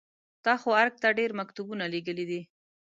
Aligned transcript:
تا 0.45 0.53
خو 0.61 0.69
ارګ 0.81 0.93
ته 1.03 1.07
ډېر 1.19 1.31
مکتوبونه 1.39 1.85
لېږلي 1.93 2.25
دي. 2.31 2.41